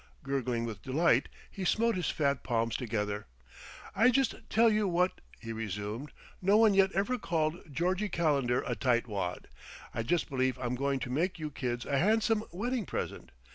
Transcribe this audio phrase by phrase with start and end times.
[0.23, 3.27] Gurgling with delight he smote his fat palms together.
[3.95, 8.73] "I just tell you what," he resumed, "no one yet ever called Georgie Calendar a
[8.75, 9.47] tight wad.
[9.93, 13.31] I just believe I'm going to make you kids a handsome wedding present....